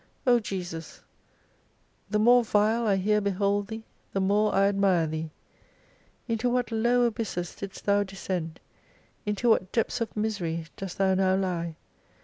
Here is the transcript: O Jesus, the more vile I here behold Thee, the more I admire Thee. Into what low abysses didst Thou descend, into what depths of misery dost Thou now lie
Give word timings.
O 0.25 0.39
Jesus, 0.39 1.01
the 2.09 2.17
more 2.17 2.43
vile 2.43 2.87
I 2.87 2.95
here 2.95 3.21
behold 3.21 3.67
Thee, 3.67 3.83
the 4.13 4.19
more 4.19 4.51
I 4.51 4.65
admire 4.67 5.05
Thee. 5.05 5.29
Into 6.27 6.49
what 6.49 6.71
low 6.71 7.03
abysses 7.03 7.53
didst 7.53 7.85
Thou 7.85 8.01
descend, 8.01 8.59
into 9.27 9.47
what 9.51 9.71
depths 9.71 10.01
of 10.01 10.17
misery 10.17 10.65
dost 10.75 10.97
Thou 10.97 11.13
now 11.13 11.35
lie 11.35 11.75